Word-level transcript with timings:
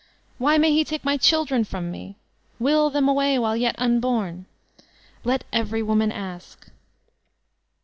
Why 0.39 0.57
may 0.57 0.71
he 0.71 0.83
take 0.83 1.05
my 1.05 1.15
children 1.15 1.63
from 1.63 1.91
me? 1.91 2.15
Will 2.57 2.89
them 2.89 3.07
away 3.07 3.37
while 3.37 3.55
yet 3.55 3.75
unborn?'' 3.77 4.47
Let 5.23 5.43
every 5.53 5.83
woman 5.83 6.11
ask. 6.11 6.69